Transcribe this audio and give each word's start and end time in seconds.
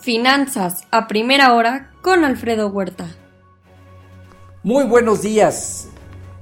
Finanzas 0.00 0.84
a 0.90 1.06
primera 1.08 1.52
hora 1.52 1.90
con 2.00 2.24
Alfredo 2.24 2.68
Huerta. 2.68 3.06
Muy 4.62 4.84
buenos 4.84 5.20
días. 5.20 5.88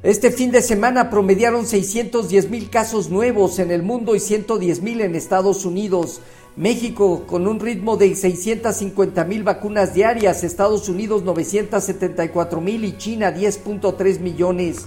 Este 0.05 0.31
fin 0.31 0.53
de 0.53 0.63
semana 0.63 1.11
promediaron 1.11 1.67
610 1.67 2.51
mil 2.51 2.71
casos 2.71 3.11
nuevos 3.11 3.59
en 3.59 3.73
el 3.73 3.83
mundo 3.83 4.15
y 4.15 4.21
110 4.21 4.81
mil 4.83 5.01
en 5.01 5.17
Estados 5.17 5.65
Unidos. 5.65 6.21
México 6.55 7.25
con 7.27 7.49
un 7.49 7.59
ritmo 7.59 7.97
de 7.97 8.15
650 8.15 9.25
mil 9.25 9.43
vacunas 9.43 9.93
diarias, 9.93 10.45
Estados 10.45 10.89
Unidos 10.89 11.25
974 11.25 12.61
mil 12.61 12.85
y 12.85 12.97
China 12.97 13.35
10.3 13.35 14.21
millones. 14.21 14.87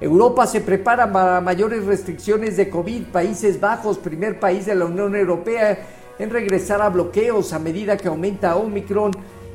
Europa 0.00 0.46
se 0.46 0.60
prepara 0.60 1.12
para 1.12 1.40
mayores 1.40 1.86
restricciones 1.86 2.56
de 2.56 2.70
COVID. 2.70 3.06
Países 3.06 3.58
Bajos, 3.58 3.98
primer 3.98 4.38
país 4.38 4.66
de 4.66 4.76
la 4.76 4.84
Unión 4.84 5.16
Europea 5.16 6.01
en 6.22 6.30
regresar 6.30 6.80
a 6.80 6.88
bloqueos 6.88 7.52
a 7.52 7.58
medida 7.58 7.96
que 7.96 8.06
aumenta 8.06 8.54
Omicron 8.54 9.10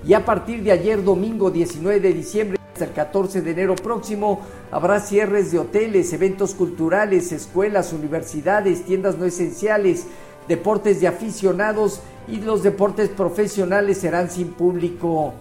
y 0.05 0.13
a 0.13 0.25
partir 0.25 0.61
de 0.63 0.73
ayer 0.73 1.01
domingo 1.01 1.49
19 1.49 2.01
de 2.01 2.13
diciembre 2.13 2.59
hasta 2.73 2.83
el 2.83 2.91
14 2.91 3.41
de 3.41 3.51
enero 3.51 3.73
próximo 3.75 4.41
habrá 4.69 4.99
cierres 4.99 5.53
de 5.53 5.59
hoteles, 5.59 6.11
eventos 6.11 6.53
culturales, 6.53 7.31
escuelas, 7.31 7.93
universidades, 7.93 8.83
tiendas 8.83 9.17
no 9.17 9.23
esenciales, 9.23 10.07
deportes 10.49 10.99
de 10.99 11.07
aficionados 11.07 12.01
y 12.27 12.41
los 12.41 12.63
deportes 12.63 13.07
profesionales 13.07 13.99
serán 13.99 14.29
sin 14.29 14.49
público. 14.49 15.35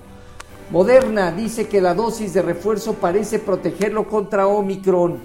Moderna 0.71 1.33
dice 1.33 1.66
que 1.66 1.80
la 1.80 1.95
dosis 1.95 2.35
de 2.35 2.43
refuerzo 2.43 2.95
parece 2.95 3.41
protegerlo 3.41 4.07
contra 4.07 4.47
Omicron. 4.47 5.19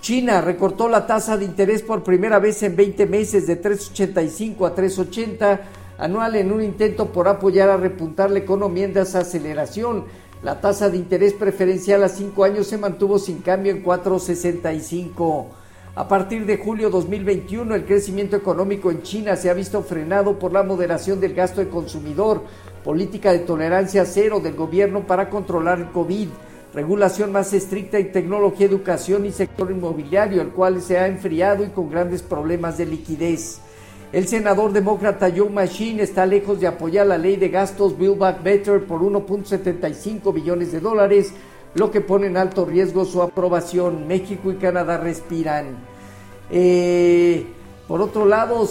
China 0.00 0.40
recortó 0.40 0.88
la 0.88 1.06
tasa 1.06 1.36
de 1.36 1.44
interés 1.44 1.82
por 1.82 2.02
primera 2.02 2.38
vez 2.38 2.62
en 2.62 2.74
20 2.74 3.04
meses 3.06 3.46
de 3.46 3.60
3,85 3.60 4.66
a 4.66 4.74
3,80 4.74 5.60
anual 5.98 6.36
en 6.36 6.52
un 6.52 6.62
intento 6.62 7.12
por 7.12 7.28
apoyar 7.28 7.68
a 7.68 7.76
repuntar 7.76 8.30
la 8.30 8.38
economía 8.38 8.86
en 8.86 8.94
desaceleración. 8.94 10.06
La 10.42 10.58
tasa 10.58 10.88
de 10.88 10.96
interés 10.96 11.34
preferencial 11.34 12.02
a 12.02 12.08
5 12.08 12.44
años 12.44 12.66
se 12.66 12.78
mantuvo 12.78 13.18
sin 13.18 13.40
cambio 13.42 13.72
en 13.72 13.84
4,65. 13.84 15.48
A 15.94 16.08
partir 16.08 16.46
de 16.46 16.56
julio 16.56 16.88
2021, 16.88 17.74
el 17.74 17.84
crecimiento 17.84 18.36
económico 18.36 18.90
en 18.90 19.02
China 19.02 19.36
se 19.36 19.50
ha 19.50 19.54
visto 19.54 19.82
frenado 19.82 20.38
por 20.38 20.50
la 20.50 20.62
moderación 20.62 21.20
del 21.20 21.34
gasto 21.34 21.60
de 21.60 21.68
consumidor, 21.68 22.44
política 22.82 23.32
de 23.32 23.40
tolerancia 23.40 24.06
cero 24.06 24.40
del 24.40 24.54
gobierno 24.54 25.06
para 25.06 25.28
controlar 25.28 25.78
el 25.78 25.90
COVID, 25.90 26.28
regulación 26.72 27.32
más 27.32 27.52
estricta 27.52 27.98
en 27.98 28.12
tecnología, 28.12 28.66
educación 28.66 29.26
y 29.26 29.32
sector 29.32 29.70
inmobiliario, 29.70 30.42
el 30.42 30.48
cual 30.48 30.80
se 30.82 30.98
ha 30.98 31.06
enfriado 31.06 31.64
y 31.64 31.68
con 31.68 31.90
grandes 31.90 32.22
problemas 32.22 32.78
de 32.78 32.86
liquidez. 32.86 33.60
El 34.12 34.26
senador 34.26 34.72
demócrata 34.72 35.30
Joe 35.34 35.50
Machine 35.50 36.02
está 36.02 36.26
lejos 36.26 36.58
de 36.60 36.66
apoyar 36.66 37.06
la 37.06 37.16
ley 37.18 37.36
de 37.36 37.48
gastos 37.48 37.96
Build 37.96 38.18
Back 38.18 38.42
Better 38.42 38.84
por 38.84 39.02
1.75 39.02 40.34
billones 40.34 40.72
de 40.72 40.80
dólares, 40.80 41.32
lo 41.74 41.90
que 41.92 42.00
pone 42.00 42.26
en 42.26 42.36
alto 42.36 42.64
riesgo 42.64 43.04
su 43.04 43.22
aprobación. 43.22 44.08
México 44.08 44.50
y 44.50 44.56
Canadá 44.56 44.98
respiran. 44.98 45.76
Eh, 46.50 47.46
por 47.90 48.00
otro 48.02 48.24
lado, 48.24 48.68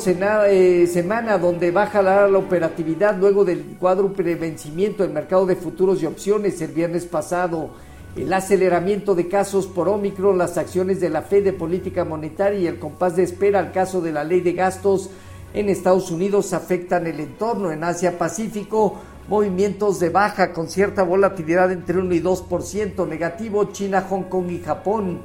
eh, 0.47 0.87
semana 0.87 1.37
donde 1.37 1.71
baja 1.71 2.01
la, 2.01 2.25
operatividad 2.37 3.17
luego 3.17 3.43
del 3.43 3.75
cuádruple 3.77 4.35
vencimiento 4.35 5.03
del 5.03 5.11
mercado 5.11 5.45
de 5.45 5.57
futuros 5.57 6.01
y 6.01 6.05
opciones 6.05 6.61
el 6.61 6.71
viernes 6.71 7.05
pasado, 7.05 7.71
el 8.15 8.33
aceleramiento 8.33 9.15
de 9.15 9.27
casos 9.27 9.67
por 9.67 9.87
Omicron, 9.87 10.37
las 10.37 10.57
acciones 10.57 10.99
de 10.99 11.09
la 11.09 11.21
Fed 11.21 11.43
de 11.43 11.53
política 11.53 12.05
monetaria 12.05 12.59
y 12.59 12.67
el 12.67 12.79
compás 12.79 13.15
de 13.15 13.23
espera 13.23 13.59
al 13.59 13.71
caso 13.71 14.01
de 14.01 14.11
la 14.11 14.23
ley 14.23 14.41
de 14.41 14.53
gastos 14.53 15.09
en 15.53 15.69
Estados 15.69 16.11
Unidos 16.11 16.53
afectan 16.53 17.07
el 17.07 17.19
entorno. 17.19 17.71
En 17.71 17.83
Asia 17.83 18.17
Pacífico, 18.17 18.99
movimientos 19.27 19.99
de 19.99 20.09
baja 20.09 20.53
con 20.53 20.69
cierta 20.69 21.03
volatilidad 21.03 21.71
entre 21.71 21.99
1 21.99 22.13
y 22.15 22.21
2%, 22.21 23.07
negativo 23.07 23.65
China, 23.65 24.05
Hong 24.09 24.23
Kong 24.23 24.49
y 24.51 24.59
Japón. 24.59 25.21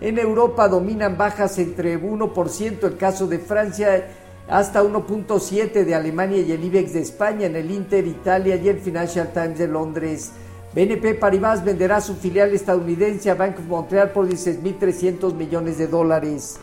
En 0.00 0.18
Europa 0.18 0.68
dominan 0.68 1.16
bajas 1.16 1.58
entre 1.58 2.00
1%, 2.00 2.84
el 2.84 2.96
caso 2.96 3.26
de 3.26 3.38
Francia 3.38 4.08
hasta 4.48 4.82
1.7 4.82 5.84
de 5.84 5.94
Alemania 5.94 6.40
y 6.40 6.50
el 6.50 6.64
IBEX 6.64 6.92
de 6.92 7.00
España, 7.00 7.46
en 7.46 7.56
el 7.56 7.70
Inter 7.70 8.06
Italia 8.06 8.56
y 8.56 8.68
el 8.68 8.78
Financial 8.78 9.32
Times 9.32 9.58
de 9.58 9.68
Londres. 9.68 10.32
BNP 10.74 11.14
Paribas 11.14 11.64
venderá 11.64 12.00
su 12.00 12.14
filial 12.14 12.54
estadounidense 12.54 13.30
a 13.30 13.34
Bank 13.34 13.58
of 13.58 13.66
Montreal 13.66 14.10
por 14.10 14.26
16.300 14.28 15.34
millones 15.34 15.78
de 15.78 15.86
dólares. 15.86 16.58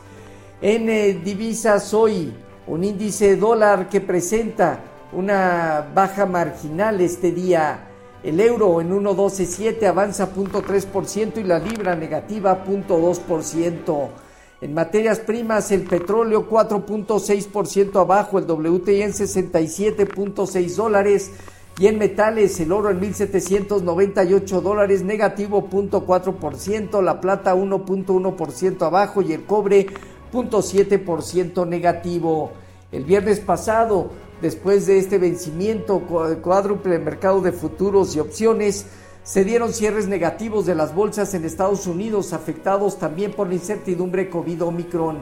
En 0.61 1.23
divisas 1.23 1.93
hoy, 1.93 2.33
un 2.67 2.83
índice 2.83 3.35
dólar 3.35 3.87
que 3.87 4.01
presenta 4.01 4.79
una 5.13 5.87
baja 5.93 6.25
marginal 6.25 7.01
este 7.01 7.31
día 7.31 7.89
el 8.21 8.41
euro 8.41 8.81
en 8.81 8.91
1.127 8.91 9.85
avanza 9.85 10.33
0.3% 10.33 11.37
y 11.39 11.43
la 11.43 11.57
libra 11.57 11.95
negativa 11.95 12.65
0.2%. 12.65 14.09
En 14.61 14.73
materias 14.73 15.19
primas, 15.19 15.71
el 15.71 15.83
petróleo 15.83 16.49
4.6% 16.49 18.01
abajo, 18.01 18.39
el 18.39 18.43
WTI 18.43 19.03
en 19.03 19.13
67.6 19.13 20.75
dólares 20.75 21.31
y 21.79 21.87
en 21.87 21.97
metales 21.97 22.59
el 22.59 22.71
oro 22.71 22.89
en 22.89 22.99
1.798 22.99 24.61
dólares 24.61 25.01
negativo 25.01 25.69
0.4%, 25.69 27.01
la 27.01 27.21
plata 27.21 27.55
1.1% 27.55 28.81
abajo 28.85 29.21
y 29.21 29.33
el 29.33 29.45
cobre 29.45 29.87
0.7% 30.31 31.67
negativo. 31.67 32.51
El 32.91 33.05
viernes 33.05 33.39
pasado 33.39 34.09
Después 34.41 34.85
de 34.85 34.99
este 34.99 35.17
vencimiento 35.17 35.99
cuádruple 36.41 36.97
mercado 36.97 37.41
de 37.41 37.51
futuros 37.51 38.15
y 38.15 38.21
opciones, 38.21 38.85
se 39.21 39.43
dieron 39.43 39.73
cierres 39.73 40.07
negativos 40.07 40.65
de 40.65 40.75
las 40.75 40.95
bolsas 40.95 41.33
en 41.33 41.43
Estados 41.43 41.87
Unidos, 41.87 42.31
afectados 42.31 42.97
también 42.97 43.33
por 43.33 43.49
la 43.49 43.55
incertidumbre 43.55 44.29
COVID-Omicron. 44.29 45.17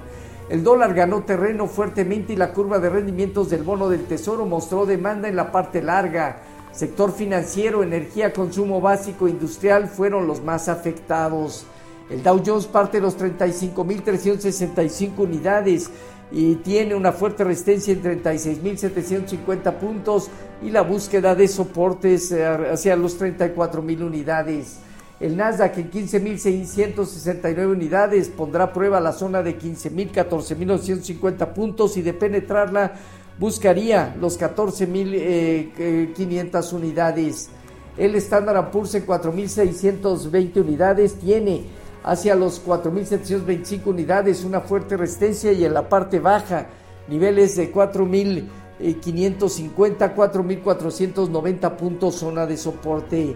El 0.49 0.63
dólar 0.63 0.93
ganó 0.93 1.23
terreno 1.23 1.67
fuertemente 1.67 2.31
y 2.31 2.37
la 2.37 2.53
curva 2.53 2.79
de 2.79 2.89
rendimientos 2.89 3.49
del 3.49 3.63
bono 3.63 3.89
del 3.89 4.05
Tesoro 4.05 4.45
mostró 4.45 4.85
demanda 4.85 5.27
en 5.27 5.35
la 5.35 5.51
parte 5.51 5.81
larga. 5.81 6.41
Sector 6.71 7.11
financiero, 7.11 7.83
energía, 7.83 8.31
consumo 8.31 8.79
básico, 8.79 9.27
industrial 9.27 9.89
fueron 9.89 10.25
los 10.25 10.41
más 10.41 10.69
afectados. 10.69 11.65
El 12.09 12.23
Dow 12.23 12.41
Jones 12.45 12.65
parte 12.65 12.97
de 12.97 13.01
los 13.01 13.17
35.365 13.17 15.17
unidades 15.17 15.91
y 16.31 16.55
tiene 16.55 16.95
una 16.95 17.11
fuerte 17.11 17.43
resistencia 17.43 17.93
en 17.93 18.01
36.750 18.01 19.73
puntos 19.73 20.29
y 20.61 20.69
la 20.69 20.81
búsqueda 20.81 21.35
de 21.35 21.49
soportes 21.49 22.31
eh, 22.31 22.45
hacia 22.45 22.95
los 22.95 23.19
34.000 23.19 24.01
unidades. 24.01 24.79
El 25.19 25.35
Nasdaq 25.35 25.79
en 25.79 25.89
15.669 25.89 27.65
unidades 27.65 28.29
pondrá 28.29 28.71
prueba 28.71 28.99
la 28.99 29.11
zona 29.11 29.41
de 29.41 29.57
15.000, 29.57 30.11
14.950 30.11 31.53
puntos 31.53 31.97
y 31.97 32.03
de 32.03 32.13
penetrarla 32.13 32.93
buscaría 33.39 34.15
los 34.19 34.39
14.500 34.39 35.73
eh, 35.75 36.75
unidades. 36.75 37.49
El 37.97 38.13
Standard 38.15 38.69
Poor's 38.69 38.93
en 38.93 39.07
4.620 39.07 40.61
unidades 40.61 41.15
tiene 41.15 41.63
hacia 42.03 42.35
los 42.35 42.63
4.725 42.63 43.87
unidades, 43.87 44.43
una 44.43 44.61
fuerte 44.61 44.97
resistencia 44.97 45.51
y 45.51 45.65
en 45.65 45.73
la 45.73 45.89
parte 45.89 46.19
baja 46.19 46.67
niveles 47.07 47.55
de 47.55 47.73
4.550, 47.73 50.15
4.490 50.15 51.75
puntos, 51.75 52.13
zona 52.15 52.45
de 52.45 52.57
soporte. 52.57 53.35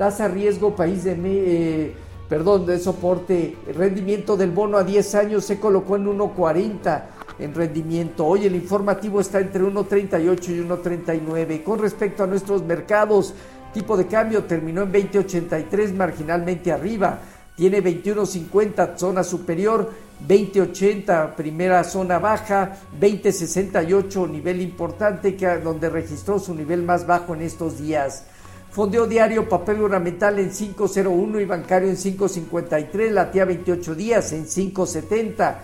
Tasa 0.00 0.28
riesgo, 0.28 0.74
país 0.74 1.04
de... 1.04 1.14
Eh, 1.22 1.94
perdón, 2.26 2.64
de 2.64 2.78
soporte, 2.78 3.54
rendimiento 3.74 4.34
del 4.34 4.50
bono 4.50 4.78
a 4.78 4.82
10 4.82 5.14
años 5.14 5.44
se 5.44 5.60
colocó 5.60 5.96
en 5.96 6.06
1.40 6.06 7.02
en 7.38 7.54
rendimiento. 7.54 8.24
Hoy 8.24 8.46
el 8.46 8.54
informativo 8.54 9.20
está 9.20 9.40
entre 9.40 9.62
1.38 9.62 10.48
y 10.48 10.66
1.39. 10.66 11.62
Con 11.62 11.80
respecto 11.80 12.22
a 12.24 12.26
nuestros 12.26 12.62
mercados, 12.62 13.34
tipo 13.74 13.94
de 13.94 14.06
cambio 14.06 14.44
terminó 14.44 14.84
en 14.84 14.90
20.83, 14.90 15.92
marginalmente 15.92 16.72
arriba 16.72 17.18
tiene 17.54 17.82
21.50 17.84 18.96
zona 18.96 19.22
superior, 19.22 19.90
20.80 20.26 21.34
primera 21.34 21.84
zona 21.84 22.18
baja, 22.18 22.74
20.68 22.98 24.30
nivel 24.30 24.62
importante 24.62 25.36
que, 25.36 25.46
donde 25.58 25.90
registró 25.90 26.38
su 26.38 26.54
nivel 26.54 26.84
más 26.84 27.06
bajo 27.06 27.34
en 27.34 27.42
estos 27.42 27.76
días. 27.76 28.24
Fondeo 28.70 29.04
diario, 29.04 29.48
papel 29.48 29.82
ornamental 29.82 30.38
en 30.38 30.50
5.01 30.50 31.42
y 31.42 31.44
bancario 31.44 31.88
en 31.88 31.96
5.53, 31.96 33.10
latía 33.10 33.44
28 33.44 33.94
días 33.96 34.32
en 34.32 34.46
5.70. 34.46 35.56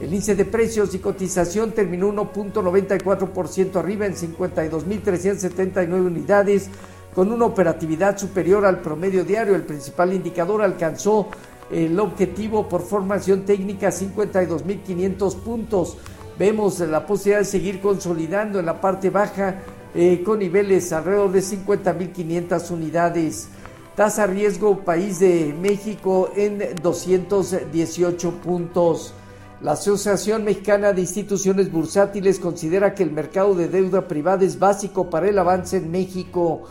El 0.00 0.06
índice 0.06 0.34
de 0.34 0.46
precios 0.46 0.94
y 0.94 0.98
cotización 0.98 1.72
terminó 1.72 2.10
1.94% 2.10 3.76
arriba 3.76 4.06
en 4.06 4.14
52.379 4.14 6.06
unidades 6.06 6.70
con 7.14 7.30
una 7.30 7.44
operatividad 7.44 8.16
superior 8.16 8.64
al 8.64 8.80
promedio 8.80 9.24
diario. 9.24 9.54
El 9.54 9.64
principal 9.64 10.14
indicador 10.14 10.62
alcanzó 10.62 11.28
el 11.70 12.00
objetivo 12.00 12.66
por 12.66 12.80
formación 12.80 13.44
técnica 13.44 13.90
52.500 13.90 15.36
puntos. 15.36 15.98
Vemos 16.38 16.80
la 16.80 17.06
posibilidad 17.06 17.40
de 17.40 17.44
seguir 17.44 17.80
consolidando 17.82 18.58
en 18.58 18.66
la 18.66 18.80
parte 18.80 19.10
baja 19.10 19.62
eh, 19.94 20.22
con 20.24 20.40
niveles 20.40 20.92
alrededor 20.92 21.32
de 21.32 21.40
50.500 21.40 22.70
unidades. 22.70 23.48
Tasa 23.94 24.26
riesgo 24.26 24.80
país 24.80 25.20
de 25.20 25.54
México 25.58 26.30
en 26.34 26.74
218 26.82 28.30
puntos. 28.42 29.14
La 29.60 29.72
Asociación 29.72 30.44
Mexicana 30.44 30.92
de 30.92 31.00
Instituciones 31.00 31.70
Bursátiles 31.70 32.40
considera 32.40 32.94
que 32.94 33.04
el 33.04 33.12
mercado 33.12 33.54
de 33.54 33.68
deuda 33.68 34.08
privada 34.08 34.44
es 34.44 34.58
básico 34.58 35.08
para 35.08 35.28
el 35.28 35.38
avance 35.38 35.76
en 35.76 35.90
México. 35.90 36.62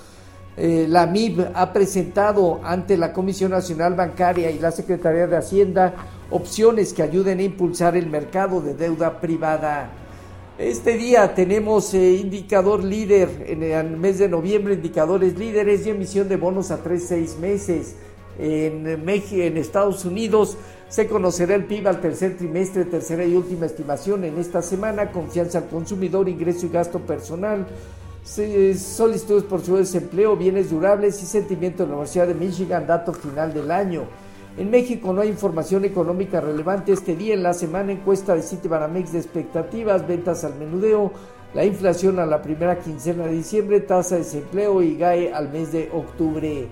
Eh, 0.58 0.86
la 0.88 1.08
MIB 1.08 1.50
ha 1.56 1.74
presentado 1.74 2.60
ante 2.64 2.98
la 2.98 3.14
Comisión 3.14 3.52
Nacional 3.52 3.96
Bancaria 3.96 4.52
y 4.52 4.60
la 4.60 4.72
Secretaría 4.72 5.26
de 5.26 5.38
Hacienda 5.38 5.96
opciones 6.30 6.94
que 6.94 7.04
ayuden 7.04 7.40
a 7.40 7.44
impulsar 7.44 7.96
el 7.96 8.08
mercado 8.08 8.60
de 8.60 8.74
deuda 8.74 9.20
privada. 9.20 10.03
Este 10.60 10.98
día 10.98 11.34
tenemos 11.34 11.96
eh, 11.96 12.12
indicador 12.12 12.84
líder 12.84 13.46
en 13.48 13.64
el 13.64 13.98
mes 13.98 14.20
de 14.20 14.30
noviembre, 14.30 14.76
indicadores 14.76 15.36
líderes 15.36 15.88
y 15.88 15.90
emisión 15.90 16.30
de 16.30 16.38
bonos 16.38 16.70
a 16.70 16.84
3-6 16.84 17.38
meses. 17.38 17.96
En, 18.38 19.04
México, 19.04 19.42
en 19.42 19.58
Estados 19.58 20.06
Unidos 20.06 20.58
se 20.90 21.08
conocerá 21.08 21.56
el 21.56 21.66
PIB 21.66 21.88
al 21.88 22.02
tercer 22.02 22.38
trimestre, 22.38 22.86
tercera 22.86 23.26
y 23.26 23.36
última 23.36 23.66
estimación 23.66 24.26
en 24.26 24.38
esta 24.38 24.62
semana, 24.62 25.12
confianza 25.12 25.58
al 25.58 25.70
consumidor, 25.70 26.30
ingreso 26.30 26.68
y 26.68 26.70
gasto 26.70 27.00
personal, 27.00 27.66
solicitudes 28.24 29.44
por 29.44 29.62
su 29.62 29.76
desempleo, 29.76 30.36
bienes 30.36 30.70
durables 30.70 31.22
y 31.24 31.26
sentimiento 31.26 31.82
de 31.82 31.90
la 31.90 31.96
Universidad 31.96 32.28
de 32.28 32.36
Michigan, 32.36 32.86
dato 32.86 33.12
final 33.12 33.56
del 33.56 33.72
año. 33.72 34.04
En 34.56 34.70
México 34.70 35.14
no 35.14 35.22
hay 35.22 35.30
información 35.30 35.84
económica 35.84 36.40
relevante 36.40 36.94
este 36.94 37.16
día. 37.16 37.34
En 37.34 37.42
la 37.42 37.54
semana 37.54 37.92
encuesta 37.92 38.36
de 38.36 38.44
Citibanamex 38.44 39.12
de 39.12 39.20
expectativas, 39.20 40.08
ventas 40.08 40.44
al 40.44 40.56
menudeo, 40.56 41.12
la 41.56 41.66
inflación 41.66 42.20
a 42.20 42.28
la 42.28 42.42
primera 42.42 42.78
quincena 42.80 43.26
de 43.26 43.34
diciembre, 43.34 43.80
tasa 43.80 44.16
de 44.16 44.22
desempleo 44.22 44.84
y 44.84 44.96
GAE 44.96 45.34
al 45.34 45.50
mes 45.50 45.72
de 45.72 45.90
octubre. 45.92 46.68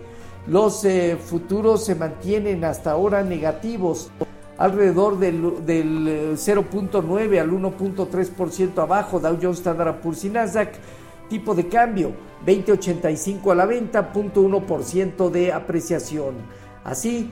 Los 0.47 0.85
eh, 0.85 1.17
futuros 1.19 1.83
se 1.83 1.95
mantienen 1.95 2.63
hasta 2.63 2.91
ahora 2.91 3.23
negativos, 3.23 4.11
alrededor 4.59 5.17
del, 5.17 5.43
0.9 5.43 7.33
eh, 7.33 7.39
al 7.39 7.49
1.3% 7.49 8.77
abajo, 8.77 9.19
Dow 9.19 9.37
Jones, 9.41 9.57
Standard 9.57 10.01
Poor's 10.01 10.23
y 10.23 10.29
Nasdaq. 10.29 10.73
Tipo 11.29 11.55
de 11.55 11.67
cambio, 11.67 12.11
20.85 12.45 13.51
a 13.51 13.55
la 13.55 13.65
venta, 13.65 14.11
0.1% 14.13 15.29
de 15.31 15.51
apreciación. 15.51 16.35
Así, 16.83 17.31